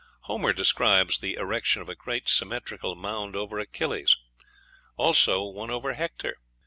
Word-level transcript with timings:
Homer 0.21 0.51
describes 0.51 1.19
the 1.19 1.35
erection 1.35 1.79
of 1.83 1.87
a 1.87 1.93
great 1.93 2.27
symmetrical 2.27 2.95
mound 2.95 3.35
over 3.35 3.59
Achilles, 3.59 4.17
also 4.97 5.43
one 5.43 5.69
over 5.69 5.93
Hector. 5.93 6.37